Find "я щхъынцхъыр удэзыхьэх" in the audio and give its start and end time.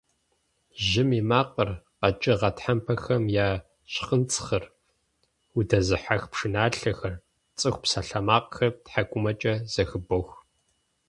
3.47-6.23